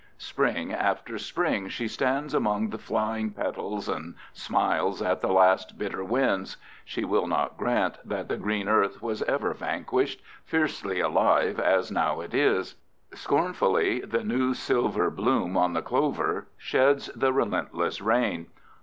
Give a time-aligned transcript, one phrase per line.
[0.17, 6.57] Spring after spring she stands among flying petals and smiles at the last bitter winds.
[6.83, 12.19] She will not grant that the green earth was ever vanquished, fiercely alive as now
[12.19, 12.73] it is.
[13.13, 18.47] Scornfully the new silver bloom on the clover sheds the relentless rain.